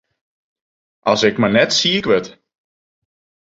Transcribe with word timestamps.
As 1.11 1.21
ik 1.29 1.39
mar 1.39 1.53
net 1.55 1.71
siik 1.79 2.05
wurd! 2.09 2.27